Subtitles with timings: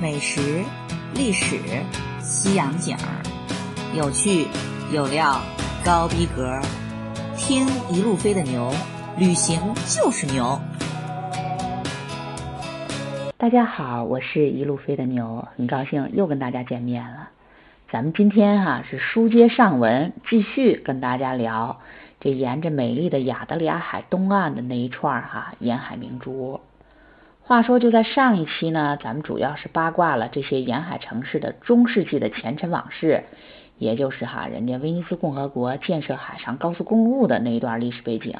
[0.00, 0.64] 美食、
[1.14, 1.58] 历史、
[2.20, 3.20] 西洋景儿，
[3.94, 4.46] 有趣
[4.90, 5.38] 有料，
[5.84, 6.58] 高逼格，
[7.36, 8.72] 听一路飞的牛，
[9.18, 10.58] 旅行就是牛。
[13.36, 17.28] 大家好，我是一路飞的牛，很高兴又跟大家见面了。
[17.92, 21.78] 咱们今天哈是书接上文，继续跟大家聊
[22.20, 26.58] 这沿着美丽的亚得里亚海东岸的那一串哈沿海明珠。
[27.50, 33.24] 话说就在上一期呢，咱们主要是八卦了这些沿海城市的中世纪的前尘往事，
[33.76, 38.36] 也就是哈人家威尼斯共和国建设海上高速公路的那一段历史背景。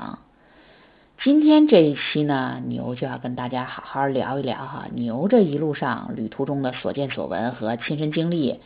[1.24, 8.60] 今天这一期呢，牛就要跟大家好好聊一聊哈牛这一路上旅途中的所见所闻和亲身经历，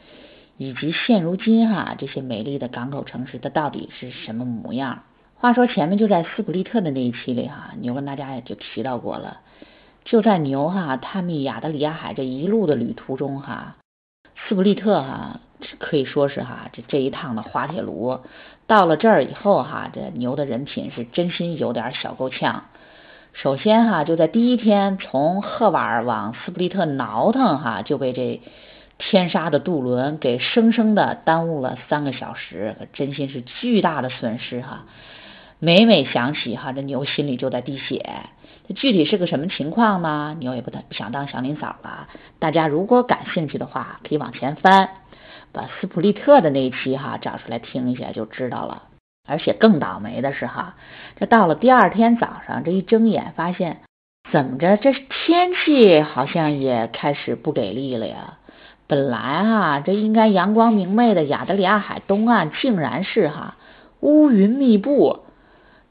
[0.58, 5.04] 以及现如今哈这些美丽的港口城市它到底是什么模样。
[5.36, 9.38] 话说前面就在斯普利特的那一期里哈，牛跟大家也就提到过了，
[10.04, 13.76] 就在牛哈探秘亚得里亚海这一路的旅途中哈，
[14.36, 15.40] 斯普利特哈
[15.78, 18.20] 可以说是哈这这一趟的滑铁卢。
[18.66, 22.64] 到了这儿以后哈，这牛的人品是真心有点小够呛。
[23.32, 28.42] 首先哈，就在第一天从赫瓦尔往斯普利特挠腾哈，就被这
[28.98, 34.84] 天杀的渡轮给生生的耽误了三个小时，可真心是巨大的损失哈。
[35.58, 38.26] 每每想起哈，这牛心里就在滴血。
[38.66, 40.36] 这具体是个什么情况呢？
[40.38, 42.08] 牛也不不想当祥林嫂了。
[42.38, 44.88] 大家如果感兴趣的话，可以往前翻。
[45.52, 48.84] 把斯普利特的那一期哈找出来听一下就知道了。
[49.26, 50.74] 而且更倒霉的是哈，
[51.16, 53.82] 这到了第二天早上，这一睁眼发现
[54.32, 58.38] 怎么着，这天气好像也开始不给力了呀。
[58.86, 63.56] 本来哈这应该阳光明媚的亚得里亚海东岸，竟然是哈
[64.00, 65.23] 乌云密布。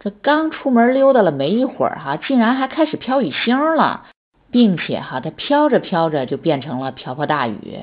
[0.04, 4.08] 这刚出门溜达了没一会儿哈，竟然还开始飘雨星了，
[4.52, 7.80] 并且哈它飘着飘着就变成了瓢泼大雨。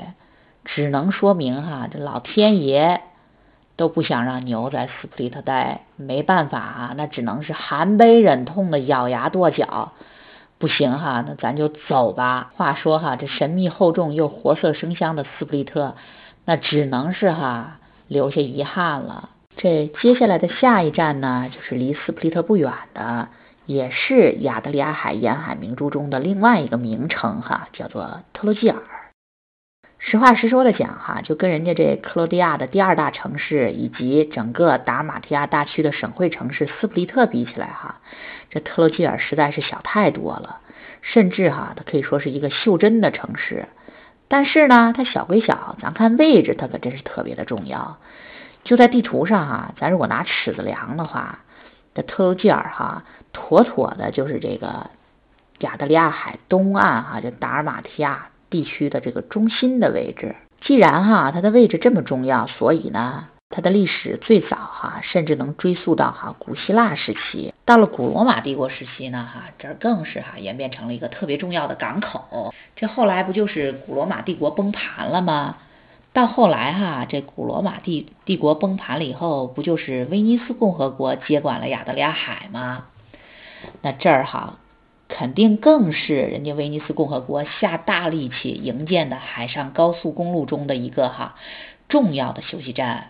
[0.66, 3.00] 只能说明哈，这老天爷
[3.77, 9.92] 都不想让牛在斯普利特待，没办法啊，那只能是含悲忍痛的咬牙跺脚，
[10.58, 12.52] 不行哈，那咱就走吧。
[12.55, 15.95] 话说哈，这神秘厚重又活色生香的斯普利特，
[16.45, 17.78] 那只能是哈
[18.08, 19.30] 留下遗憾了。
[19.62, 23.28] 这接下来的下一站呢，就是离斯普利特不远的，
[23.66, 28.78] 也是亚得里亚海沿海明珠中的另外一个名城哈，叫做特洛基尔。
[29.98, 38.00] 实话实说的讲哈，就跟人家这克罗地亚的第二大城市以及整个达马提亚大区的省会城市斯普利特比起来哈，
[38.48, 40.60] 这特洛基尔实在是小太多了，
[41.02, 43.68] 甚至哈它可以说是一个袖珍的城市。
[44.27, 47.98] 但是呢，它小归小，咱看位置它可真是特别的重要。
[48.70, 51.41] 就在地图上哈，咱如果拿尺子量的话，
[51.92, 54.91] 这特洛基尔哈妥妥的就是这个
[55.58, 58.29] 亚得里亚海东岸哈，就达尔马提亚。
[58.48, 67.52] 地区的这个中心的位置，既然哈它的位置这么重要，所以呢，它的历史最早哈甚至能追溯到哈古希腊时期。
[67.64, 72.55] 到了古罗马帝国时期呢，哈这儿更是哈演变成了一个特别重要的港口。
[72.77, 75.57] 这后来不就是古罗马帝国崩盘了吗？
[76.12, 82.84] 到后来哈这古罗马帝帝国崩盘了以后，不就是威尼斯共和国接管了亚得里亚海吗？
[83.82, 84.56] 那这儿哈。
[85.12, 91.34] 肯定更是人家威尼斯共和国下大力气营建的海上高速公路中的一个哈
[91.88, 93.08] 重要的休息站。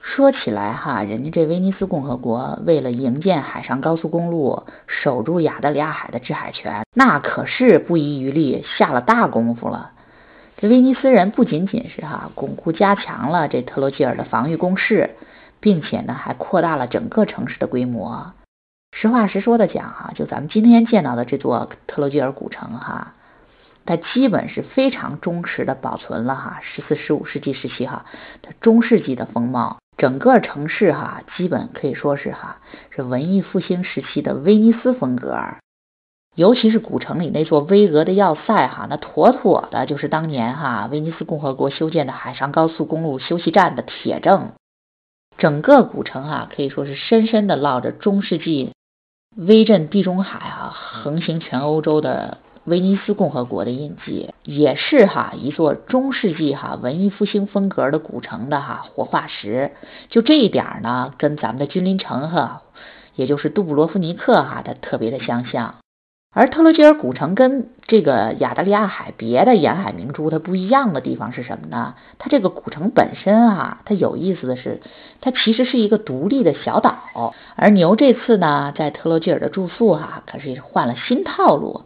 [0.00, 9.90] 说起来哈，人家这威尼斯共和国为了营建海上高速公路，守住亚得里亚海的制海权，那可是不遗余力，下了大功夫了。
[10.62, 15.10] 这威尼斯人不仅仅是哈巩固加强了这特洛基尔的防御工事，
[15.58, 18.32] 并且呢还扩大了整个城市的规模。
[18.96, 23.14] 实话实说的讲哈，就咱们今天见到的这座特洛基尔古城哈，
[23.84, 28.06] 它基本是非常忠实的保存了哈十四、十五世纪时期哈
[28.40, 29.78] 它中世纪的风貌。
[29.96, 32.58] 整个城市哈，基本可以说是哈
[32.94, 35.36] 是文艺复兴时期的威尼斯风格。
[36.34, 44.52] 尤其是古城里那座巍峨的要塞哈，那妥妥的就是当年哈威尼斯共和国修建的海上高速公路休息站的铁证。
[45.36, 48.70] 整个古城哈，可以说是深深的烙着中世纪。
[49.36, 59.72] 威震地中海啊，横行全欧洲的威尼斯共和国的印记，也是哈一座中世纪哈文艺复兴风格的古城的哈活化石。
[60.08, 62.62] 就这一点呢，跟咱们的君临城哈，
[63.16, 65.74] 也就是杜布罗夫尼克哈，它特别的相像。
[66.34, 71.94] 而特洛基尔古城跟这个亚得里亚海别的沿海明珠它不一样的地方是什么呢？
[72.18, 74.80] 它这个古城本身啊，它有意思的是，
[75.20, 77.34] 它其实是一个独立的小岛。
[77.54, 81.82] 而牛这次呢，在特洛基尔的住宿哈，可是换了新套路。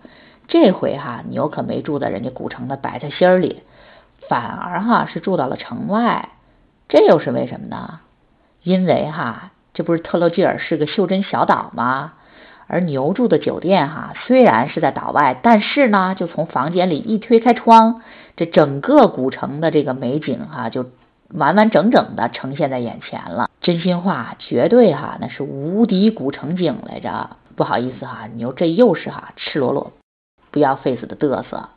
[0.47, 3.63] 这回哈牛可没住在人家古城的白菜心儿里，
[4.29, 6.29] 反而哈是住到了城外。
[6.89, 7.99] 这又是为什么呢？
[8.63, 12.13] 因为哈这不是特洛基尔是个袖珍小岛吗？
[12.67, 18.03] 而牛住的酒店哈虽然是在岛外，但是呢就从房间里一推开窗，
[18.37, 20.87] 这整个古城的这个美景哈就
[21.33, 23.49] 完完整整的呈现在眼前了。
[23.61, 27.31] 真心话，绝对哈那是无敌古城景来着。
[27.57, 29.93] 不好意思哈，牛这又是哈赤裸裸。
[30.51, 31.69] 不要 face 的嘚瑟，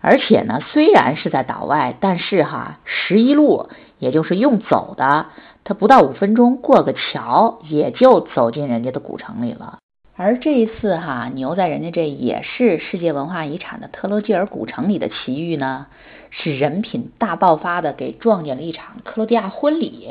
[0.00, 5.26] 而且呢，虽然是在岛外，但是哈，十一路也就是用走的，
[5.62, 9.78] 他不到五分钟过个桥，也就走进人家的古城里了。
[10.22, 15.88] 而这一次哈，牛在人家这也是世界文化遗产的特洛基尔古城里的奇遇呢，
[16.30, 20.08] 是人品大爆发的，给撞见了一场克罗地亚婚礼。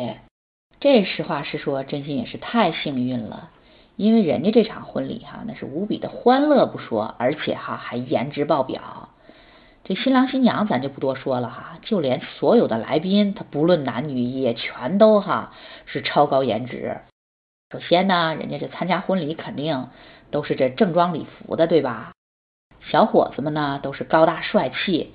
[0.82, 3.52] 这实话实说，真心也是太幸运了。
[3.96, 9.08] 因为人家这场婚礼哈，那是无比的欢乐不说，而且哈还颜值爆表。
[9.86, 15.54] 这新郎新娘咱就不多说了哈，就连所有的来宾，他不论男女也全都哈
[15.86, 16.98] 是超高颜值。
[17.72, 19.88] 首先呢，人家这参加婚礼肯定
[20.30, 22.12] 都是这正装礼服的，对吧？
[22.82, 25.14] 小伙子们呢都是高大帅气，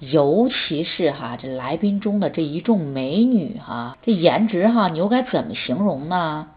[0.00, 6.48] 尤其是哈这来宾中的这一众美女哈，这颜值哈牛该怎么形容呢？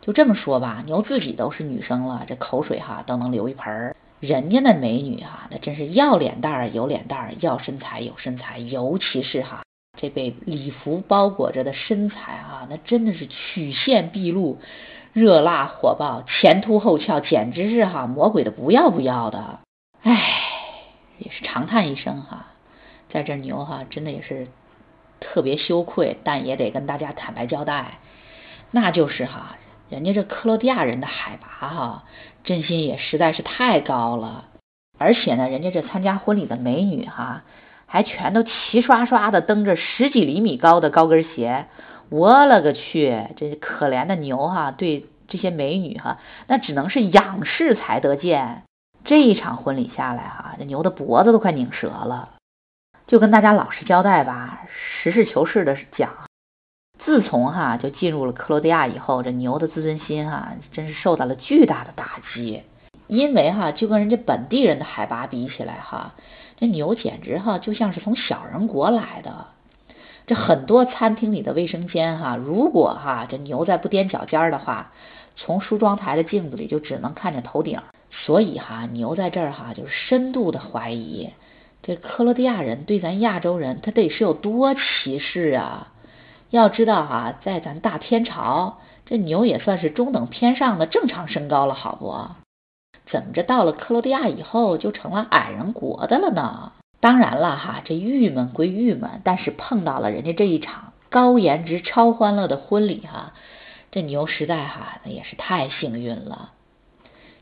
[0.00, 3.96] 就这么说吧，牛自己都是女生了，这口水哈都能流一盆儿。
[4.20, 9.63] 人家那美女哈，那真是要脸蛋儿有脸蛋儿，要身材有身材，尤其是哈
[10.04, 14.58] 这被礼服包裹着的身材啊，那真的是曲线毕露，
[15.14, 19.60] 热辣火爆，前凸后翘，简直是哈魔鬼的不要不要的。
[20.02, 20.42] 唉，
[21.16, 22.48] 也是长叹一声哈，
[23.08, 24.48] 在这牛哈真的也是
[25.20, 28.00] 特别羞愧，但也得跟大家坦白交代，
[28.70, 29.56] 那就是哈。
[29.88, 32.04] 人家这克罗地亚人的海拔哈，
[32.42, 34.48] 真心也实在是太高了，
[34.98, 37.44] 而且呢，人家这参加婚礼的美女哈，
[37.94, 41.66] 还全都齐刷刷的蹬着十几厘米高的高跟鞋，
[42.10, 46.18] 我勒个去，这可怜的牛哈，对这些美女哈，
[46.48, 48.64] 那只能是仰视才得见。
[49.04, 52.30] 这一场婚礼下来哈，这牛的脖子都快拧折了。
[53.06, 56.10] 就跟大家老实交代吧，实事求是的讲。
[57.04, 62.64] 自从哈就进入了克罗地亚以后，这牛的自尊心哈真是受到了巨大的打击。
[63.06, 66.14] 因为哈就跟人家本地人的海拔比起来哈，
[66.56, 69.46] 这牛简直哈就像是从小人国来的。
[70.26, 74.92] 这很多餐厅里的卫生间哈，如果哈这牛再不踮脚尖的话，
[75.36, 77.80] 从梳妆台的镜子里就只能看见头顶。
[78.10, 81.30] 所以哈牛在这儿哈就是深度的怀疑，
[81.82, 85.88] 这克罗地亚人对咱亚洲人他得是有多歧视啊！
[86.50, 92.43] 要知道哈，在咱大天朝，这牛也算是中等偏上的正常身高了，好不？
[93.06, 96.72] 怎么着到了克罗地亚以后就成了矮人国的了呢？
[97.00, 103.34] 当然了哈，这郁闷归郁闷，但是碰到了人家这一场高颜值、超欢乐的婚礼哈，
[103.90, 106.52] 这牛实在哈那也是太幸运了。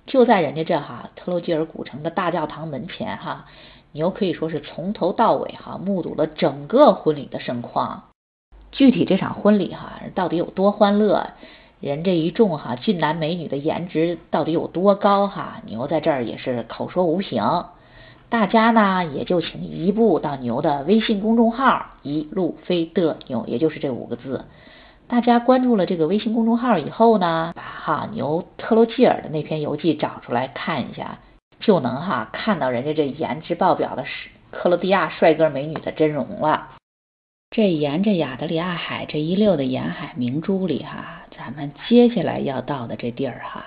[0.04, 3.46] 就在人家这哈特洛基尔古城的大教堂门前哈，
[3.92, 8.02] 牛可以说是从头到尾哈目睹了整个婚礼的盛况。
[8.72, 11.30] 具体这场婚礼哈到底有多欢乐，
[11.82, 15.60] 人这一众哈俊男美女的颜值到底有多高哈？
[15.66, 17.42] 牛在这儿也是口说无凭，
[18.28, 24.44] 大家呢也就请移步到牛的微信公众号“一路飞的牛”，也就是这五个字。
[25.08, 31.18] 大家关注了这个微信公众号以后呢，把哈牛特洛基尔的那篇游记找出来看一下，
[31.58, 34.04] 就能哈看到人家这颜值爆表的
[34.52, 36.68] 克罗地亚帅哥美女的真容了。
[37.52, 43.66] 这沿着亚得里亚海这一溜的沿海明珠里哈，咱们接下来要到的这地儿哈，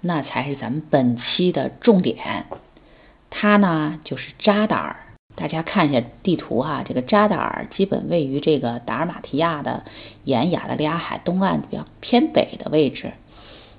[0.00, 2.46] 那才是咱们本期的重点。
[3.30, 4.96] 它呢就是扎达尔，
[5.36, 9.84] 大家看一下地图哈，这个扎达尔基本位于这个达尔马提亚的
[10.24, 13.12] 沿亚得里亚海东岸比较偏北的位置。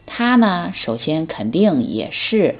[0.05, 2.55] 它呢，首先肯定也是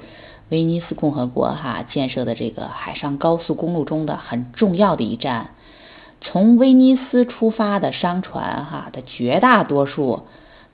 [0.50, 5.52] 威尼斯共和国哈建设的这个海上高速公路中的很重要的一站。
[6.24, 10.26] 从威尼斯出发的商船，哈的绝大多数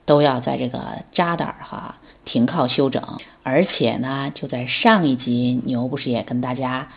[0.05, 6.89] 都要在这个扎达尔哈停靠休整，而且呢，就在上一集牛不是也跟大家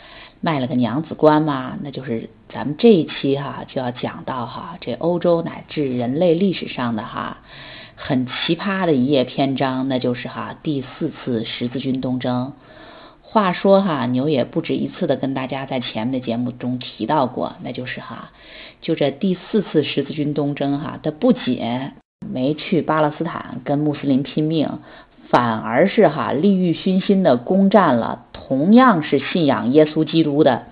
[0.42, 1.78] 卖了个娘子关吗？
[1.82, 7.38] 那就是咱们这一期哈就要讲到哈这欧洲乃至人类历史上的哈
[7.96, 12.52] 很奇葩的一页篇章，那就是哈第四次十字军东征。
[13.32, 18.30] 话说哈，牛也不止一次的跟大家在前面的节目中提到过，那就是哈，
[18.82, 21.58] 就这第四次十字军东征哈，他不仅
[22.30, 24.80] 没去巴勒斯坦跟穆斯林拼命，
[25.30, 30.64] 反而是哈利欲熏心的攻占了同样是信仰耶稣基督的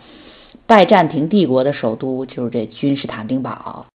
[0.66, 3.86] 拜占庭帝国的首都，就是这君士坦丁堡。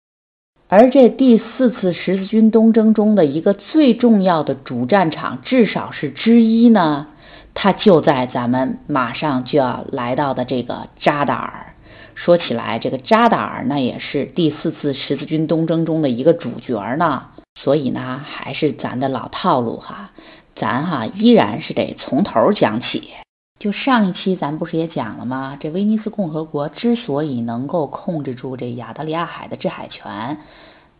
[0.68, 7.06] 而这第四次十字军东征中的一个最重要的主战场，至少是之一呢，
[7.58, 11.72] 它就在咱们马上就要来到的这个扎达尔。
[12.14, 17.28] 说起来，这个扎达尔那也是第四次十字军东征中的一个主角呢。
[17.58, 20.10] 所以呢，还是咱的老套路哈，
[20.54, 23.08] 咱哈依然是得从头讲起。
[23.58, 25.56] 就上一期咱不是也讲了吗？
[25.58, 30.36] 这威尼斯共和国之所以能够控制住这亚得里亚海的制海权，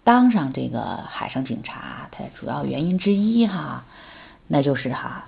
[0.04, 3.84] 当上这个海上警察，它主要原因之一哈，
[4.48, 5.26] 那就是哈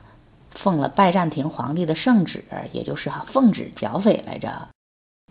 [0.63, 4.69] 奉了拜占庭皇帝的圣旨，也就是哈奉旨剿匪来着。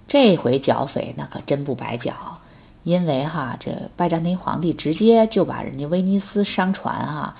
[0.08, 2.40] 这回剿匪那可真不白剿，
[2.84, 7.36] 因为哈这拜占庭皇帝直接就把人家威尼斯商船哈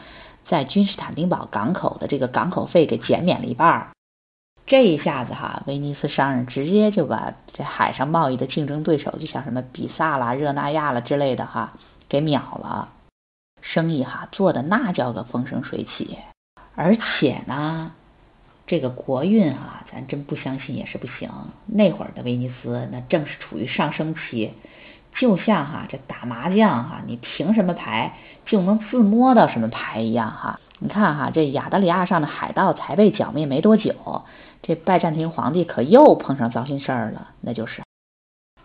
[0.48, 3.88] 在君士坦丁堡港口的这个港口费给减免了一半儿。
[4.66, 11.72] 这一下子哈，威尼斯商人直接就把这海上贸易的竞争对手，就像什么比萨啦、热那亚啦之类的哈，
[12.10, 12.90] 给秒了，
[13.62, 16.18] 生意哈做的那叫个风生水起。
[16.80, 17.92] 而且呢，
[18.68, 21.28] 这个国运啊，咱真不相信也是不行。
[21.66, 24.54] 那会儿的威尼斯那正是处于上升期，
[25.16, 28.14] 就像哈这打麻将哈，你凭什么牌
[28.46, 30.60] 就能自摸到什么牌一样哈。
[30.78, 34.24] 你看哈，这亚得里亚上的海盗才被剿灭没多久。
[34.62, 37.82] 这拜占庭皇帝可又碰上糟心事儿了，那就是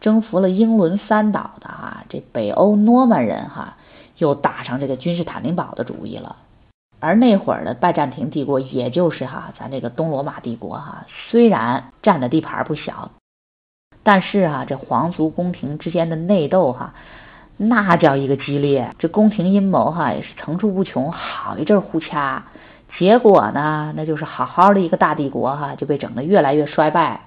[0.02, 3.78] 征服了英伦三岛的啊，这北欧诺曼人哈，
[4.18, 6.36] 又打上这个君士坦丁堡的主意了。
[7.02, 13.10] 而那会儿的拜占庭帝国，也就是哈咱这个东罗马帝国哈，虽然占的地盘不小，
[14.04, 16.94] 但是啊，这皇族宫廷之间的内斗哈，
[17.56, 22.44] 那叫一个激烈，这宫廷阴谋哈也是层出不穷，好一阵互掐。
[22.96, 27.22] 结果呢，那就是好好的一个大帝国哈，就被整得越来越衰败。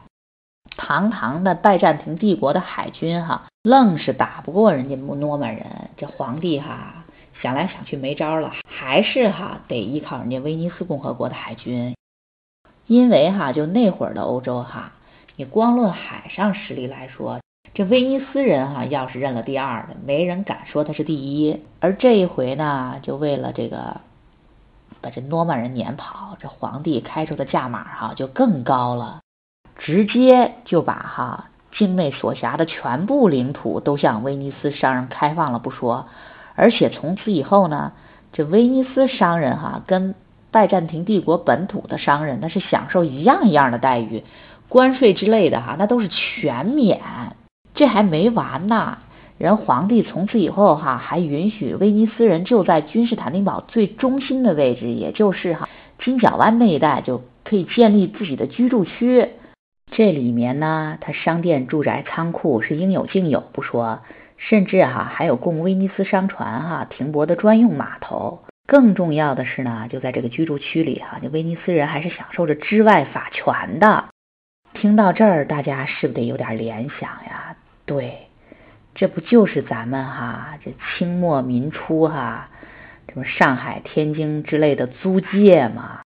[0.78, 5.66] 堂堂的拜占庭帝国的海军哈，愣是打不过人家诺曼人。
[5.98, 7.05] 这皇帝哈
[7.42, 11.96] 想来想去没招了，还是哈得依靠人家威尼斯共和国的海军。
[12.88, 14.92] 因为哈就那会儿的欧洲哈，
[15.36, 17.40] 你光论海上实力来说，
[17.74, 21.62] 这威尼斯人哈要是认了第二的，没人敢说他是第一。
[21.80, 24.02] 而这一回呢，就为了这个。
[25.02, 29.22] 把这诺曼人撵跑，这皇帝开出的价码哈就更高了，
[29.78, 36.08] 直接就把哈境内所辖的全部领土都向威尼斯商人开放了不说，
[36.56, 37.92] 而且从此以后呢，
[38.34, 40.16] 这威尼斯商人哈跟
[40.52, 44.24] 拜占庭帝国本土的商人那是享受一样一样的待遇，
[44.70, 47.02] 关税之类的哈那都是全免。
[47.74, 49.00] 这还没完呢。
[49.38, 55.68] 人皇帝从此以后哈，还允许威尼斯人就在君士坦丁堡最中心的位置，也就是哈
[56.00, 59.32] 金角湾那一带，就可以建立自己的居住区。
[59.92, 64.00] 这里面呢，它商店、住宅、仓库是应有尽有不说，
[64.38, 68.44] 甚至哈还有供威尼斯商船哈停泊的专用码头。
[68.68, 74.06] 更重要的是呢，就在这个居住区里哈，这威尼斯人还是享受着治外法权的。
[74.74, 77.56] 听到这儿，大家是不是得有点联想呀？
[77.86, 78.28] 对。
[78.96, 82.50] 这不就是咱们哈这清末民初哈
[83.10, 86.00] 什么上海、天津之类的租界吗？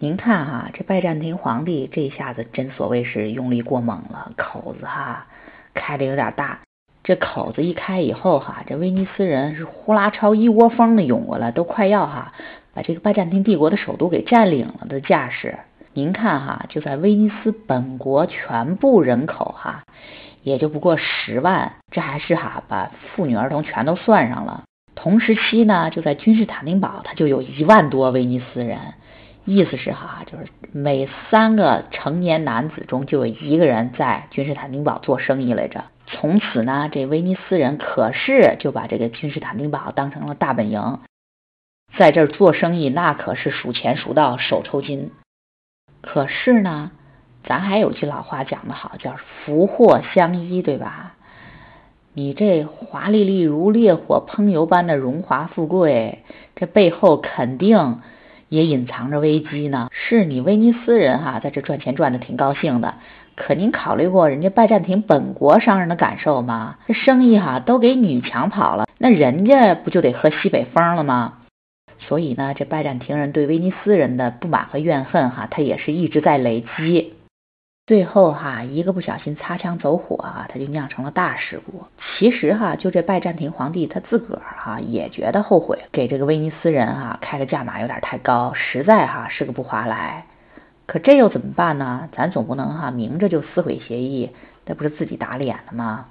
[0.00, 5.26] 您看哈，这拜占庭皇帝这一下子真所谓是用力过猛了，口子哈
[5.74, 6.58] 开的有点大。
[7.08, 12.34] 这口子一开以后哈，这威尼斯人是呼啦超一窝蜂的涌过来，都快要哈
[12.74, 15.58] 把这个拜占庭帝国的首都给占领了的架势。
[15.94, 19.84] 您看哈，就在威尼斯本国全部人口哈。
[20.42, 24.64] 也就不过十万，这还是哈把妇女儿童全都算上了。
[24.94, 28.78] 同时期呢，就在君士坦丁堡，它就有一万多威尼斯人，
[29.46, 35.84] 意思是哈，就是每三个成年男子中就有一个人在君士坦丁堡做生意来着。
[36.10, 40.98] 从此呢，这威尼斯人可是就把这个君士坦丁堡当成了大本营，
[41.96, 45.10] 在这儿做生意那可是数钱数到手抽筋。
[46.00, 46.90] 可是呢。
[47.44, 51.14] 咱还有句老话讲得好，叫福祸相依，对吧？
[52.12, 56.24] 你这华丽丽如烈火烹油般的荣华富贵，
[56.56, 58.02] 这背后肯定
[58.50, 59.88] 也隐藏着危机呢。
[59.92, 62.96] 是你威尼斯人哈，在这赚钱赚的挺高兴的，
[63.38, 66.76] 可您考虑过人家拜占庭本国商人的感受吗？
[66.88, 71.34] 这生意哈都给女抢跑了，那人家不就得喝西北风了吗？
[72.00, 77.14] 所以呢，这拜占庭人对威尼斯人的不满和怨恨哈，他也是一直在累积。
[77.86, 81.84] 最后哈，一个不小心擦枪走火啊，他就酿成了大事故。
[82.18, 90.26] 其实哈，就这拜占庭皇帝他自个儿哈也觉得后悔，给这个威尼斯人哈开的价码有点太高，实在哈是个不划来。
[90.88, 92.08] 可这又怎么办呢？
[92.12, 94.30] 咱总不能哈明着就撕毁协议，
[94.64, 96.06] 那不是自己打脸了吗？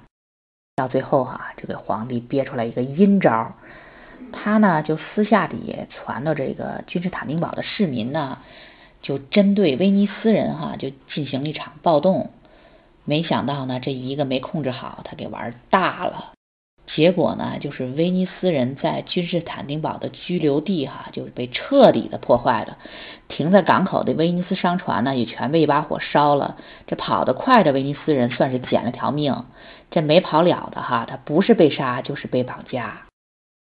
[0.76, 3.52] 到最后哈，就给皇帝憋出来一个阴招，
[4.32, 8.38] 他呢就私下里传到这个君士坦丁堡的市民呢。
[9.00, 12.30] 就针对威尼斯人哈，就进行了一场暴动。
[13.04, 16.32] 没想到呢，这一个没控制好，他给玩大了。
[16.94, 22.78] 结果呢，就是威尼斯人在君士坦丁堡的居留地哈，就是被彻底的破坏了。
[23.28, 26.56] 停在港口的威尼斯商船呢，也全被一把火烧了。
[26.86, 29.44] 这跑得快的威尼斯人算是捡了条命，
[29.90, 33.02] 这没跑了的哈，他不是被杀就是被绑架。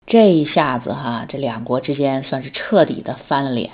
[0.07, 3.71] 这一下子哈，这两国之间算是彻底的翻了脸。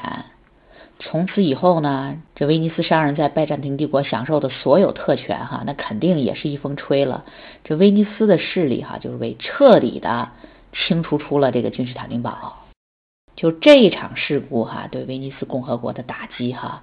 [1.01, 7.25] 从此以后呢，这威尼斯商人在拜占庭帝国享受的所有特权，哈，那肯定也是一风吹了。
[7.63, 10.31] 这威尼斯的势力，哈，就是被彻底的
[10.73, 12.65] 清除出了这个君士坦丁堡。
[13.37, 16.83] 就这一场事故，哈，对威尼斯共和国的打击，哈，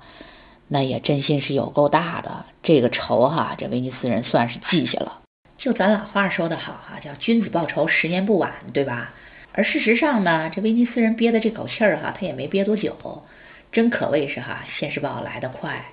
[0.69, 2.45] 那也真心是有够大的。
[2.63, 5.19] 这个仇，哈，这威尼斯人算是记下了。
[5.57, 9.13] 就咱老话说得好，哈，叫君子报仇，十年不晚，对吧？
[9.51, 12.95] 而事实上呢，这威尼斯人憋的这口气儿，哈，他也没憋多久。
[13.75, 15.87] 真可谓是哈，现世报来得快。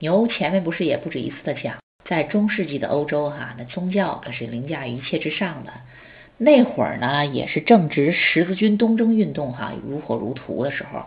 [0.00, 5.70] 牛前面不是也不止一次的讲，在中世纪的欧洲哈，那宗教可是凌驾于一切之上的。
[6.38, 11.04] 那会儿呢，也是正值十字军东征运动哈如火如荼的时候。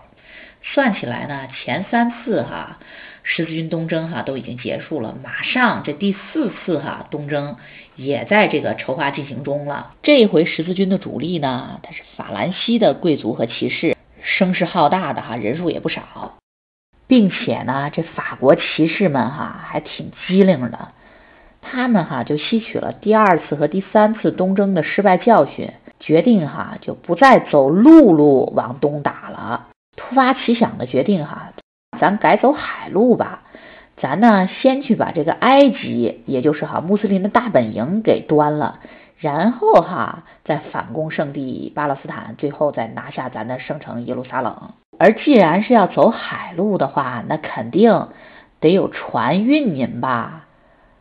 [0.62, 2.80] 算起来呢，前三次哈
[3.24, 7.58] 十字军东征哈都已经结束了，马上这第四次哈东征
[7.98, 9.94] 也在这个筹划进行中了。
[10.02, 13.98] 这回十字军的主力呢，他是法兰西的贵族和骑士。
[14.24, 16.34] 声势浩大的哈，人数也不少，
[17.08, 20.90] 并且呢，这法国骑士们哈还挺机灵的，
[21.62, 29.68] 他们哈就吸取了第二次和第三次东征的失败教训，决定哈就不再走陆路往东打了。
[29.96, 31.52] 突发奇想的决定哈，
[32.00, 33.44] 咱改走海路吧，
[33.98, 38.80] 咱呢先去把这个埃及，也就是哈穆斯林的大本营给端了。
[39.24, 44.74] 然后哈，再反攻圣地巴勒斯坦，最后再拿下咱的圣城耶路撒冷。
[45.00, 48.10] 而既然是要走海路的话，那肯定
[48.60, 50.48] 得有船运您吧？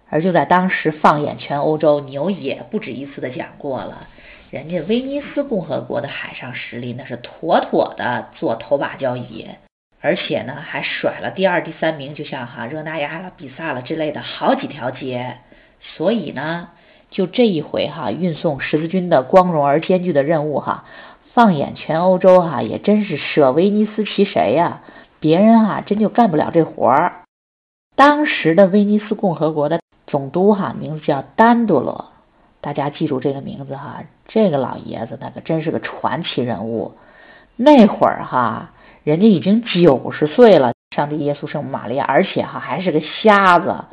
[0.08, 4.06] 而就在当时，放眼全欧洲，牛也不止一次的讲过了，
[4.50, 9.48] 人家威尼斯共和国的海上实力那是妥妥的做头把交椅，
[10.00, 15.38] 而且呢还甩了第二、第三名，就像哈热那亚了、比萨了之类的好几条街。
[15.80, 16.68] 所以呢。
[17.12, 20.84] 就这一回哈，运送十字军的光荣而艰巨的任务哈，
[21.34, 24.80] 放眼全欧洲哈，也真是舍威尼斯其谁呀？
[25.20, 27.22] 别人哈真就干不了这活儿。
[27.94, 32.06] 当时的威尼斯共和国的总督哈，名字叫丹多罗，
[32.62, 36.92] 大家记住这个名字哈，这个老爷子那可真是个传奇人物。
[37.56, 38.70] 那会儿哈，
[39.04, 43.84] 人家已经九十岁了，上帝耶稣圣母玛利亚，而且哈还是个瞎子。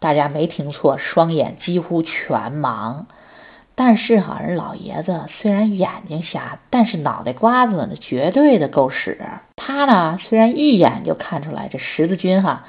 [0.00, 3.04] 大家没听错，双眼几乎全盲。
[3.74, 9.20] 但是哈，人老爷子虽然眼睛瞎，但是脑袋瓜子呢绝对的够使。
[9.56, 12.64] 他呢虽然一眼就看出来这十字军哈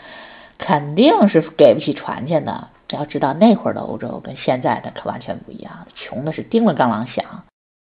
[0.58, 2.68] 肯定是给不起船钱的。
[2.92, 7.44] 要知道那会儿的欧洲跟现在的可完全不一样，穷的是叮了当啷响。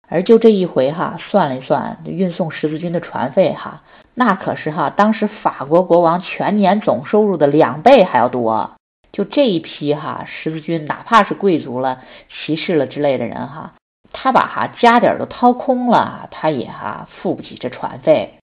[0.08, 3.82] 而就这一回哈，算了一算，运送十字军的船费哈，
[4.14, 8.70] 那可是哈当时法国国王全年总收入的两倍还要多。
[9.14, 13.74] 就这一批哈十字军，哪怕是贵族了、骑士了之类的人哈，
[14.12, 18.34] 他把哈家底儿都掏空了，他也哈付不起这船费。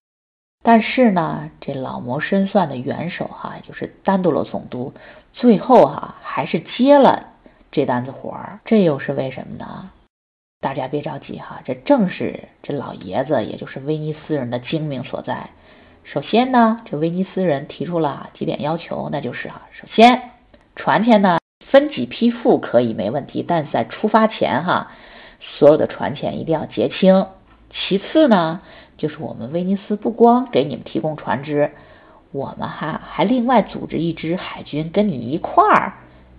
[0.63, 4.93] 但是呢，这老谋深算的元首哈，就是丹多罗总督，
[5.33, 7.33] 最后哈还是接了
[7.69, 8.61] 这单子活儿。
[8.63, 9.91] 这又是为什么呢？
[10.61, 15.49] 大家别着急哈，这正是这老爷子，也就是威尼斯人的精明所在。
[16.05, 20.30] 首先呢，这威尼斯人提出了几点要求，那就是哈，首先。
[20.83, 21.37] 船钱呢，
[21.69, 24.87] 分几批付可以没问题，但是在出发前哈，
[25.39, 27.27] 所有的船钱一定要结清。
[27.69, 28.61] 其次呢，
[28.97, 31.69] 就是我们威尼斯不光给你们提供船只，
[32.31, 35.93] 我们哈还另外组织一支海军跟你一块儿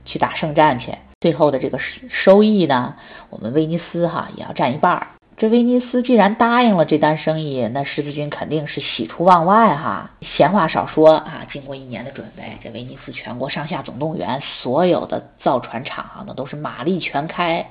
[0.04, 0.92] 去打胜战去。
[1.20, 1.78] 最后的这个
[2.08, 2.96] 收益呢，
[3.30, 5.06] 我们威尼斯哈也要占一半儿。
[5.36, 10.10] 这威尼斯既然答应了这单生意，那十字军肯定是喜出望外哈。
[10.20, 17.70] 闲话少说啊，经过一年的准备，这威尼斯全国上下总动员，所有的造船厂啊，那都是马力全开，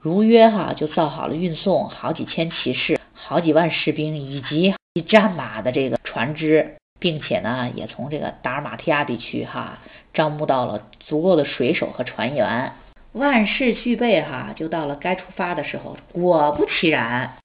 [0.00, 4.74] 如约哈就造好了运送好几千骑士、好几万士兵以及
[5.08, 6.76] 战马的这个船只。
[6.98, 9.80] 并且呢，也从这个达尔马提亚地区哈
[10.14, 12.72] 招募到了足够的水手和船员，
[13.16, 15.96] 万事俱备哈，就到了该出发的时候。
[16.12, 17.36] 果不其然，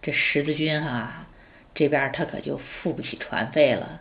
[0.00, 1.26] 这十字军哈
[1.74, 4.00] 这边他可就付不起船费了。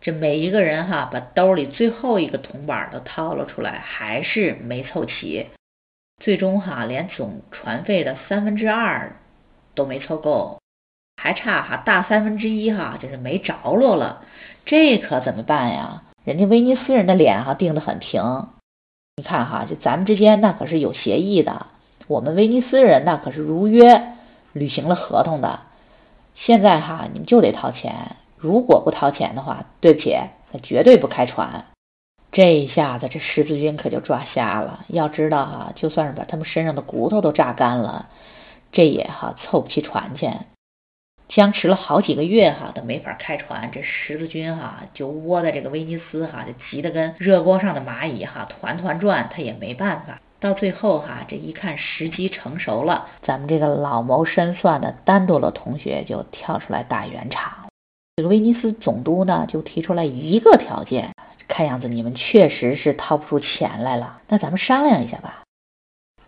[0.00, 5.48] 这每一个人哈把兜里最后一个铜板都掏了出来，还是没凑齐。
[6.22, 9.16] 最终哈连总船费的三分之二
[9.74, 10.58] 都没凑够。
[11.20, 14.24] 还差哈大三分之一哈，就是没着落了，
[14.64, 16.04] 这可怎么办呀？
[16.24, 18.22] 人家威尼斯人的脸哈定得很平，
[19.18, 21.66] 你看哈，就咱们之间那可是有协议的，
[22.06, 24.12] 我们威尼斯人那可是如约
[24.52, 25.58] 履行了合同的。
[26.36, 30.16] 现在哈你们就得掏钱，如果不掏钱的话，对不起，
[30.52, 31.64] 那绝对不开船。
[32.30, 34.84] 这一下子这十字军可就抓瞎了。
[34.86, 38.06] 要知道哈，就算是把他们身上的骨头都榨干了，
[38.70, 40.46] 这也哈凑不齐船钱。
[41.28, 43.70] 僵持了好几个月哈，都没法开船。
[43.70, 49.28] 这十字军哈就窝在这个威尼斯哈，就急得跟热锅上的蚂蚁哈，团团转。
[49.30, 50.20] 他也没办法。
[50.40, 57.66] 到最后哈，这一看时机成熟了，咱们这个老谋深算的丹多罗同学就跳出来打圆场。
[58.16, 61.12] 这个威尼斯总督呢就提出来一个条件，
[61.46, 64.20] 看样子你们确实是掏不出钱来了。
[64.28, 65.42] 那咱们商量一下吧。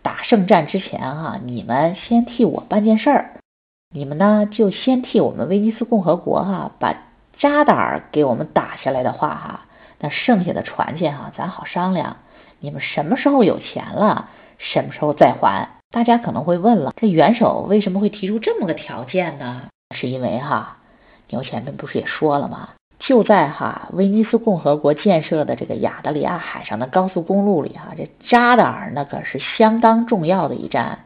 [0.01, 3.40] 打胜战之前哈，你们先替我办件事儿。
[3.93, 6.95] 你们呢，就先替我们威尼斯共和国哈，把
[7.37, 9.65] 扎达尔给我们打下来的话哈，
[9.99, 12.15] 那剩下的船钱哈，咱好商量。
[12.61, 15.67] 你们什么时候有钱了，什么时候再还。
[15.91, 19.63] 大家可能会问了，这元首为什么会提出这么个条件呢？
[19.93, 20.77] 是因为哈，
[21.29, 22.69] 牛前面不是也说了吗？
[22.99, 30.99] 就在哈威尼斯共和国建设的这个亚得里亚海上的高速公路里哈，这扎达尔那可是相当重要的一站。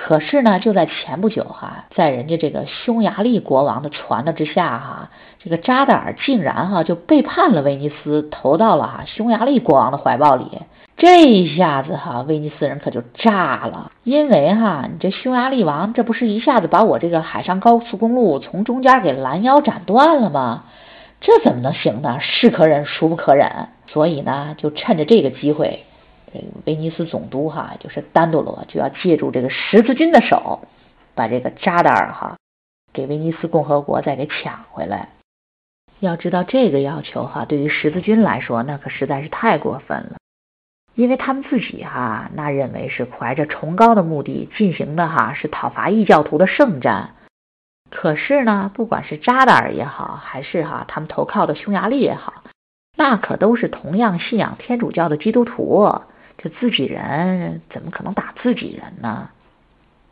[0.00, 5.10] 可是呢，就在前不久哈，在人家这个匈牙利国王的传的之下哈，
[5.42, 10.46] 这个扎达尔竟然哈就背叛了威尼斯，投到了哈匈牙利国王的怀抱里。
[10.96, 20.64] 这一下子哈，威尼斯人可就炸了，因为哈，你这匈牙利王这不是一下子把我这个海上高速公路从中间给拦腰斩断了吗？
[21.20, 22.18] 这怎么能行呢？
[22.20, 23.68] 是可忍，孰不可忍？
[23.88, 25.84] 所以呢，就趁着这个机会。
[26.32, 30.60] 这个威尼斯总督哈，就是丹多罗，就要借助这个十字军的手，
[31.14, 32.36] 把这个扎达尔哈
[32.92, 35.10] 给威尼斯共和国再给抢回来。
[36.00, 40.16] 要知道这个要求哈，对于十字军来说，那可实在是太过分了，
[40.94, 47.14] 因为他们自己哈，那认为是怀着崇高的目的进行的哈，是讨伐异教徒的圣战。
[47.90, 52.44] 可是呢，不管是扎达尔也好，还是哈他们投靠的匈牙利也好，
[52.96, 55.90] 那可都是同样信仰天主教的基督徒。
[56.38, 59.30] 这自己人怎么可能打自己人呢？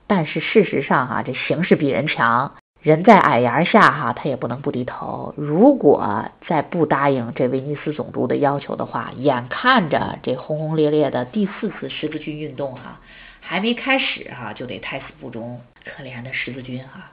[0.09, 5.35] 但是事实上哈，这形势比人强，人在矮檐下哈，他也不能不低头。
[5.37, 13.01] 如果再不答应这威尼斯总督的要求的话，眼看着这轰轰烈烈的第四次十字军运动哈，
[13.41, 15.61] 还没开始哈，就得胎死腹中。
[15.85, 17.13] 可怜的十字军哈，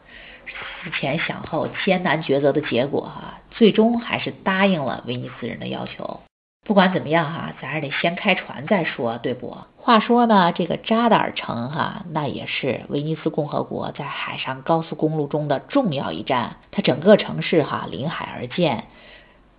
[0.84, 6.20] 思前想后，艰难抉择的结果哈，最终还是答应了威尼斯人的要求。
[6.66, 9.58] 不管怎么样哈，咱还得先开船再说，对不？
[9.76, 16.56] 话说呢，这个扎达尔城哈，那也是威尼斯共和国在海上高速公路中的重要一站。
[16.72, 18.86] 它整个城市哈临海而建，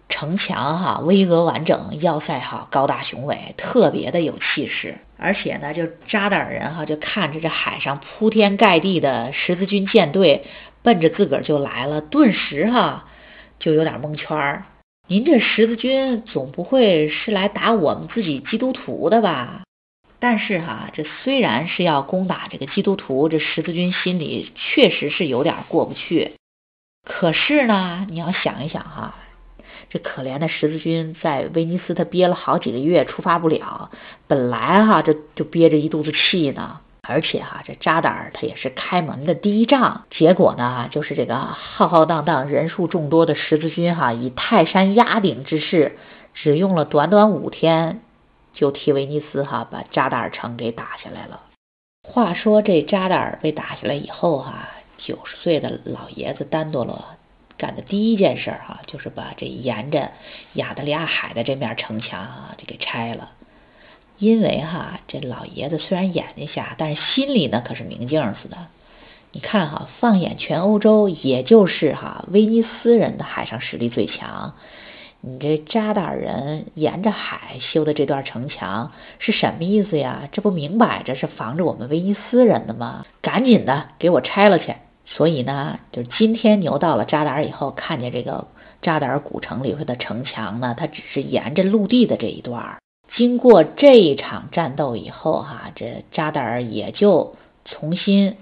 [0.08, 4.96] 城墙哈巍峨完整，要塞哈高大雄伟，特别的有气势。
[5.18, 10.46] 而且呢，就扎达尔人哈就看着这海上铺天盖地的十字军舰队
[10.82, 13.04] 奔着自个儿就来了，顿时哈
[13.58, 14.64] 就有点蒙圈儿。
[15.06, 19.62] 您这十字军总不会是来打我们自己基督徒的吧？
[20.18, 26.32] 但是哈，这虽然是要攻打这个基督徒，这十字军心里确实是有点过不去。
[27.06, 29.16] 可是呢，你要想一想哈，
[29.90, 33.90] 这可怜的十字军在威尼斯他憋了好几个月，出发不了，
[34.26, 36.80] 本来哈这就憋着一肚子气呢。
[37.06, 45.98] 而且哈，这扎达尔他也是开门的第一仗，结果呢，就是这个浩浩荡荡、人数众多的十字军哈，以泰山压顶之势，
[46.32, 48.00] 只用了短短五天，
[48.54, 51.40] 就替威尼斯哈把扎达尔城给打下来了。
[52.08, 57.04] 话说这扎达尔被打下来以后哈，九十岁的老爷子丹多罗
[57.56, 60.10] 干的第一件事哈，就是把这沿着
[60.54, 63.30] 亚得里亚海的这面城墙啊，就给拆了。
[64.24, 68.56] 因为哈，这老爷子虽然眼睛瞎，但是心里呢可是明镜似的。
[69.32, 74.54] 你看哈，放眼全欧洲，也就是哈威尼斯人的海上实力最强。
[75.20, 80.28] 你这扎达尔人沿着海修的这段城墙是什么意思呀？
[80.32, 83.04] 这不明摆着是防着我们威尼斯人的吗？
[83.20, 84.74] 赶紧的给我拆了去！
[85.04, 88.46] 所以呢，就今天牛到了扎达尔以后，看见这个
[88.80, 92.76] 扎达尔古城里头的城墙呢，它只是沿着陆地的这一段。
[93.16, 98.36] 经过这一场战斗以后，哈，这扎达尔也就重新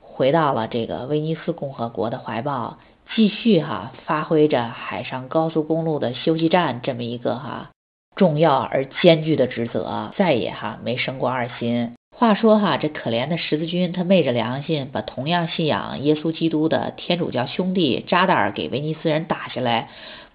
[0.00, 2.78] 回到了这个威尼斯共和国的怀抱，
[3.16, 7.70] 继续哈发挥着海上高速公路的休息站这么一个哈
[8.14, 11.92] 重要而艰巨的职责，再也哈没生过二心。
[12.16, 19.88] 话说哈，这可怜的十字军，他昧着良心，把同样信仰耶稣基督的天主教兄弟扎达尔给威尼斯人打下来，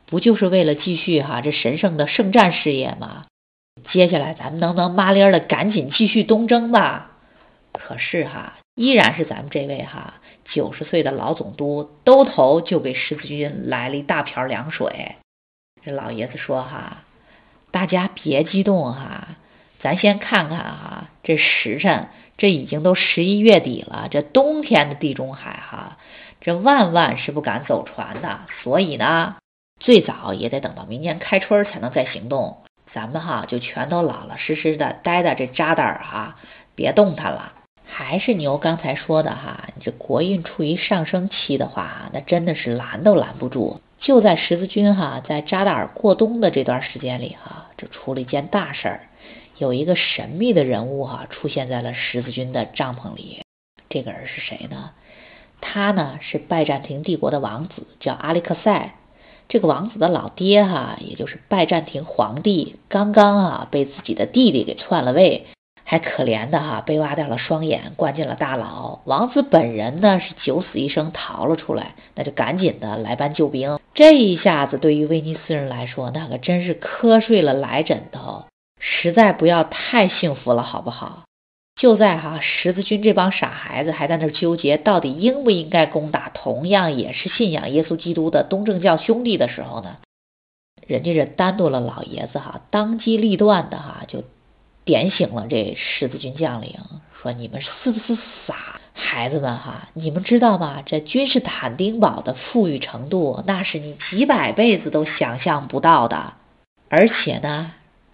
[0.08, 3.24] 不就是为了继续哈这神圣的圣战事业吗？
[3.92, 7.12] 接下来咱们能不能麻利儿的赶紧继续东征吧？
[7.72, 10.16] 可是哈，依然是咱们这位哈
[10.52, 15.16] 九十岁的老总督兜头就给十字军来了一大瓢凉水。
[15.86, 17.04] 这老爷子说哈，
[17.72, 19.30] 大家别激动哈，
[19.80, 25.98] 咱先看看哈这时辰，这已经都十一月底了，这冬天的地中海哈，
[26.42, 29.36] 这万万是不敢走船的，所以呢，
[29.80, 32.58] 最早也得等到明年开春才能再行动。
[32.98, 36.36] 咱们哈就全都老老实实的待在这扎达尔哈，
[36.74, 37.54] 别动弹了。
[37.86, 43.82] 还是牛刚才说的哈，你这国运处于上升期的话，那真的是拦都拦不住。
[44.00, 49.02] 就在十字军哈在扎达尔过冬的这段时间里哈，这出了一件大事儿，
[49.60, 53.44] 有一个神秘的人物哈出现在了十字军的帐篷里。
[53.90, 54.90] 这个人是谁呢？
[55.62, 58.96] 他呢是拜占庭帝国的王子，叫阿里克塞。
[59.50, 65.48] 这个王子的老爹哈，也就是拜占庭皇帝，刚刚啊被自己的弟弟给篡了位，
[65.86, 69.00] 还可怜的哈被挖掉了双眼，关进了大牢。
[69.06, 73.80] 王子本人呢是九死一生逃了出来，那就赶紧的来搬救兵。
[73.94, 78.44] 这一下子对于威尼斯人来说，那可真是瞌睡了来枕头，
[78.80, 81.24] 实在不要太幸福了，好不好？
[81.78, 89.98] 就在哈十字军这帮傻孩子还在那纠结到底应不应该攻打同样也是信仰耶稣基督的东正教兄弟的时候呢，
[90.88, 94.24] 人家这丹多了老爷子哈当机立断的哈就
[94.86, 96.80] 点醒了这十字军将领，
[97.22, 99.90] 说你们是不是傻孩子们哈？
[99.94, 100.82] 你们知道吗？
[100.84, 106.34] 这君士坦丁堡的富裕程度那是你几百辈子都想象不到的，
[106.90, 107.72] 而且呢。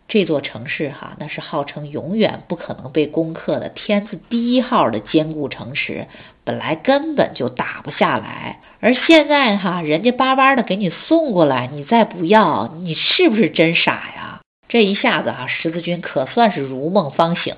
[0.07, 6.07] 这座城市哈，那是号称永远不可能被攻克的天字第一号的坚固城池，
[6.43, 8.59] 本来根本就打不下来。
[8.79, 14.41] 而现在哈，人家巴巴的给你送过来，你再不要，你是不是真傻呀？
[14.67, 17.55] 这一下子哈，十字军可算是如梦方醒，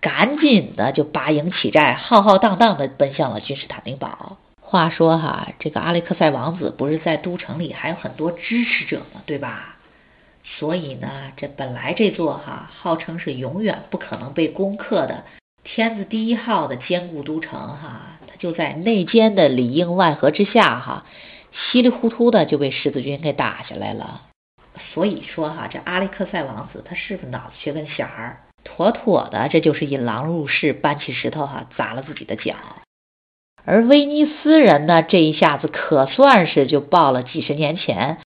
[0.00, 4.36] 赶紧的就拔营起寨，浩浩荡荡的奔向了君士坦丁堡。
[4.60, 9.22] 话说哈，这个阿历克塞王子不是在都城里还有很多支持者吗？
[9.24, 9.77] 对吧？
[10.56, 15.24] 所以呢，这本来这座哈号称是永远不可能被攻克的
[15.62, 21.04] 天字第一号的坚固都城哈，它就在内奸的里应外合之下哈，
[21.52, 24.22] 稀里糊涂的就被十字军给打下来了。
[24.94, 28.40] 所以说哈，这阿历克塞王子他是不是脑子缺根弦儿？
[28.64, 32.54] 妥妥的，这就是引狼入室，搬起石头哈砸了自己的脚。
[33.64, 38.18] 而威尼斯人呢，这一下子可算是就报了几十年前。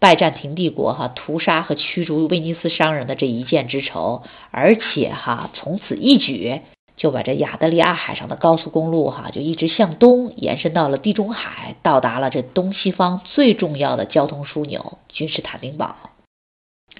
[0.00, 6.60] 拜占庭帝国哈屠杀和驱逐威尼斯商人的这一箭之仇，而且哈从此一举
[6.96, 15.96] 就把这亚得里亚海上的高速公路哈就一直向东延伸到了地中海，到达了这东西方最重要的交通枢纽君士坦丁堡，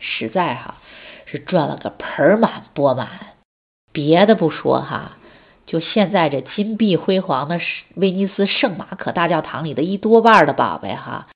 [0.00, 0.78] 实在哈
[1.26, 3.08] 是赚了个盆满钵满。
[3.92, 5.18] 别的不说哈，
[5.66, 7.60] 就现在这金碧辉煌的
[7.94, 11.28] 威尼斯圣马可大教堂里的一多半的宝贝哈，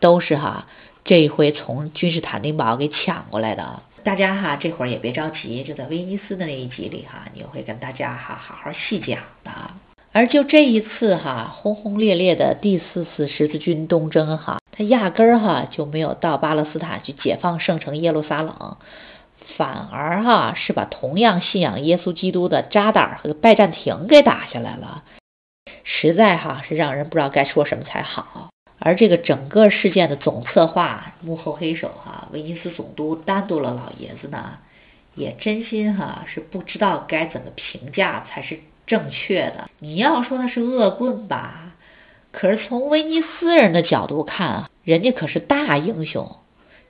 [0.00, 0.66] 都是哈。
[1.08, 9.50] 这一回从君士坦丁堡给抢过来的，大家哈这会儿也别着急，就在威尼斯的那一集里哈，你会跟大家哈好好细讲的。
[10.12, 18.76] 而就这一次哈轰轰烈烈的第四次十字军东征哈，他压根儿哈就没有到巴勒斯坦去解放圣城耶路撒冷，
[19.56, 25.04] 反而哈是把同样信仰耶稣基督的扎达尔和拜占庭给打下来了，
[25.84, 28.50] 实在哈是让人不知道该说什么才好。
[28.80, 34.58] 而这个整个事件的总策划幕后黑手哈，威尼斯总督丹多勒老爷子呢，
[35.14, 39.68] 也真心哈是不知道该怎么评价才是正确的。
[39.80, 41.74] 你要说他是恶棍吧，
[42.30, 46.36] 可是从威尼斯人的角度看，人家可是大英雄，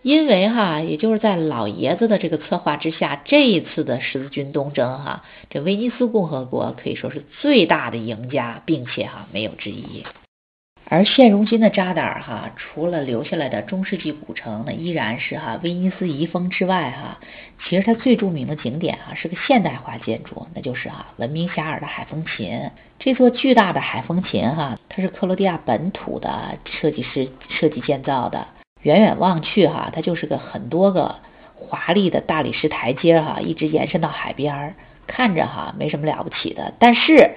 [0.03, 10.05] 因为哈，也就是在老爷子的这个策划之下，这一次的十字军东征哈，这威尼斯共和国可以说是最大的赢家，并且哈没有之一。
[10.91, 17.19] 而现如今的扎达尔哈，除了留下来的中世纪古城，那依然是哈威尼斯遗风之外哈，
[17.63, 22.71] 其实它最著名的景点哈是个现代化建筑，那就是哈闻名遐迩的海风琴。
[22.99, 28.47] 这座巨大的海风琴哈，它是克罗地亚本土的设计师设计建造的，
[28.81, 31.17] 远远望去哈，它就是个很多个
[31.55, 34.75] 华丽的大理石台阶哈，一直延伸到海边儿，
[35.07, 36.73] 看着哈没什么了不起的。
[36.79, 37.37] 但是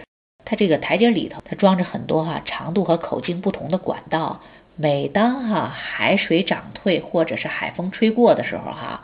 [0.52, 4.42] 它这个台阶里头，它装着很多哈长度和口径不同的管道。
[4.76, 9.04] 每当哈海水涨退或者是海风吹过的时候哈，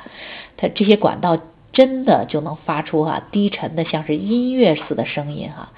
[0.57, 1.39] 它这些管道
[1.71, 5.69] 真的就能发出哈低沉的像是音乐似的声音哈，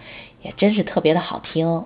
[0.42, 1.86] 也真是特别的好听。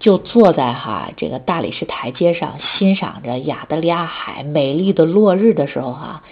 [0.00, 6.24] 就坐在哈这个大理石台阶上，欣赏着亚得里亚海美丽的落日的时候哈，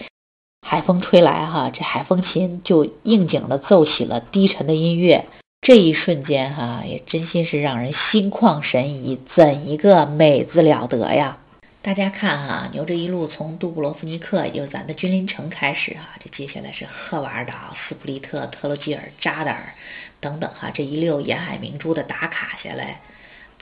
[0.67, 5.27] 海风吹来哈，这海风琴就应景的奏起了低沉的音乐。
[5.67, 11.39] 这一瞬间哈，也真心是让人心旷神怡，怎一个美字了得呀！
[11.81, 17.55] 大家看哈，牛这一路从杜布罗夫尼克，也就是咱的君临城开始哈，这接下来是赫瓦尔岛、
[17.89, 19.73] 斯普利特、特罗基尔、扎达尔
[20.21, 23.01] 等等哈，这一溜沿海明珠的打卡下来。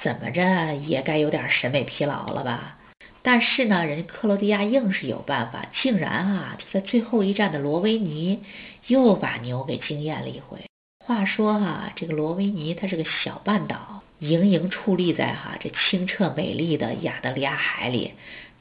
[0.03, 2.79] 怎么着也该有点审美疲劳了吧？
[3.23, 8.41] 但是呢，人家克罗地亚硬是有办法，竟然啊，在最后一站的罗维尼
[8.88, 10.59] 又把牛给惊艳了一回。
[11.05, 18.12] 话说哈，这个罗维尼它是个小半岛，盈盈矗立在哈这清澈美丽的亚得里亚海里。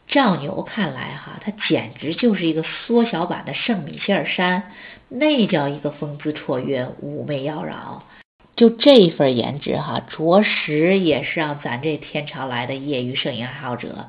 [0.08, 4.72] 照牛看来哈，它简直就是一个缩小版的圣米歇尔山，
[5.08, 8.02] 那叫一个风姿绰约，妩媚妖娆。
[8.56, 14.08] 就这一份颜值哈，着实也是让咱这天朝来的业余摄影爱好者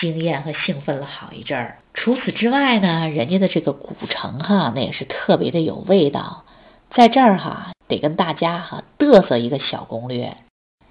[0.00, 1.78] 惊艳和兴奋了好一阵儿。
[1.94, 6.44] 除此之外呢，人家的这个古城哈，那也是特别的有味道。
[6.94, 10.36] 在这儿哈，得跟大家哈嘚瑟一个小攻略。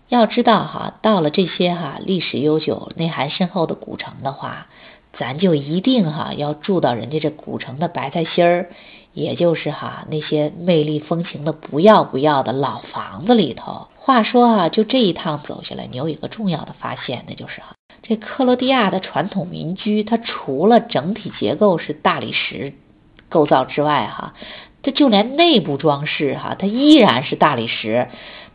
[0.10, 4.68] 要知道哈，到了这些哈历史悠久、内涵深厚的古城的话，
[5.14, 8.70] 咱就一定哈要住到人家这古城的白菜心儿。
[9.14, 13.90] 也就是哈那些魅力风情的不要不要的老房子里头。
[13.98, 22.74] 话说啊，就这一趟走下来，你有一个重要的发现，那就是哈这克罗地亚的传统民居，它除了整体结构是大理石
[23.28, 24.34] 构造之外，哈，
[24.84, 28.08] 它就连内部装饰哈，它依然是大理石，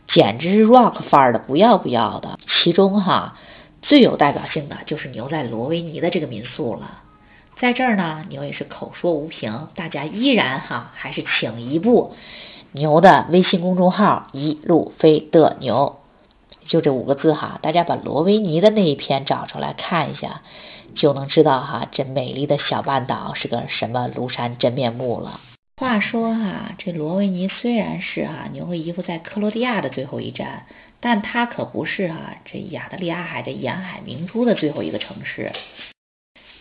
[0.07, 2.37] 简直是 rock 范儿的不要不要的。
[2.47, 3.37] 其中哈
[3.81, 7.01] 最有代表性的就是牛在罗维尼的这个民宿了。
[7.59, 12.13] 在这儿呢，牛也是口说无凭，大家依然哈还是请一步
[12.71, 15.95] 牛的微信公众号“一路飞的牛”，
[16.67, 20.41] 就这五个字哈，大家把罗维尼的那一篇找出来看一下，
[20.93, 25.39] 就能知道哈这美丽的小半岛是个什么庐山真面目了。
[25.79, 30.65] 话说哈，这罗维尼虽然是哈牛和姨夫在克罗地亚的最后一站，
[30.99, 35.51] 但它可不是哈这亚得里亚海的沿海明珠的最后一个城市。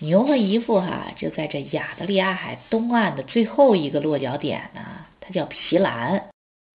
[0.00, 4.83] 牛和姨夫哈就在这亚得里亚海东岸的最后一个落脚点呢，
[5.20, 6.29] 它叫皮兰，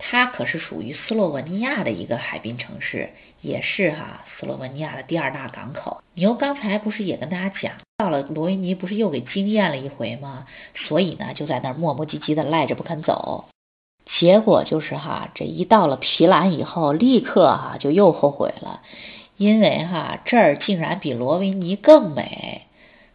[0.04, 3.12] 它可是属于斯洛文尼亚的一个海滨城市，
[3.42, 6.02] 也是哈斯洛文尼亚的第二大港口。
[6.16, 10.48] 牛刚才不是也跟大家讲，到了罗维尼不是又给惊艳了一回吗？
[10.76, 13.46] 所以呢就在那儿磨磨唧唧的赖着不肯走，
[14.20, 18.82] 结果就是哈这一到了皮兰以后，立刻哈就又后悔了，
[19.38, 22.64] 因为哈这儿竟然比罗维尼更美。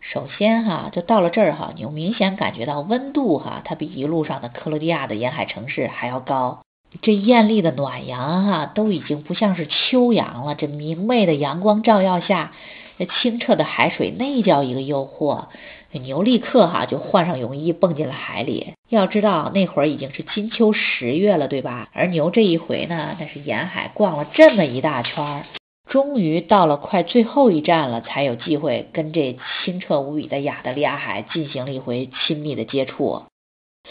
[0.00, 6.60] 首先哈，就到了这儿哈，你明显感觉到温度哈，它比一路上的克罗地亚的沿海城市还要高。
[7.02, 10.54] 这艳丽的暖阳哈，都已经不像是秋阳了。
[10.54, 12.52] 这明媚的阳光照耀下，
[12.98, 15.46] 这清澈的海水那叫一个诱惑。
[15.92, 18.74] 牛立刻哈就换上泳衣蹦进了海里。
[18.90, 21.88] 要知道那会儿已经是金秋十月了，对吧？
[21.94, 25.44] 而牛这一回呢，那是沿海逛了这么一大圈儿。
[25.88, 33.22] 终于到了快最后一站了，才有机会跟这清澈无比的亚得里亚海进行了一回亲密的接触。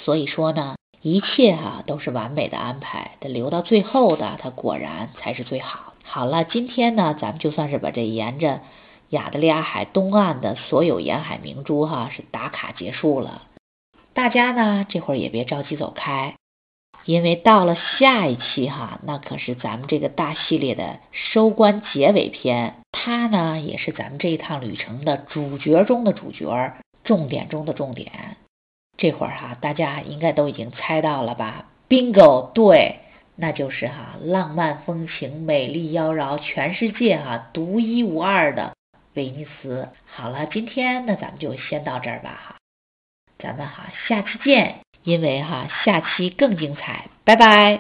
[0.03, 0.74] 所以说呢，
[1.05, 5.93] 一切哈都是完美的安排，得留到最后的，它果然才是最好。
[6.03, 8.61] 好了，今天呢，咱们就算是把这沿着
[9.09, 13.43] 亚得里亚海东岸的所有沿海明珠哈是打卡结束了。
[14.15, 16.33] 大家呢这会儿也别着急走开。
[17.05, 28.37] 因为到了下一期哈，那可是咱们这个大系列的收官结尾篇，它呢也是咱们这一趟旅程的主角中的主角，重点中的重点。
[28.97, 32.99] 这会儿哈，大家应该都已经猜到了吧？Bingo，对，
[33.35, 38.73] 那就是哈浪漫风情、美丽妖娆、全世界哈独一无二的
[39.13, 39.89] 威尼斯。
[40.05, 42.55] 好了，今天那咱们就先到这儿吧哈，
[43.39, 44.77] 咱们哈下期见。
[45.03, 47.73] 因为哈，下期更精彩，拜拜。